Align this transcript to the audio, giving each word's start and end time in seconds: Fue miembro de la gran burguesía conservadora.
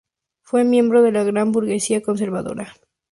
Fue 0.41 0.63
miembro 0.63 1.03
de 1.03 1.11
la 1.11 1.23
gran 1.23 1.51
burguesía 1.51 2.01
conservadora. 2.01 2.73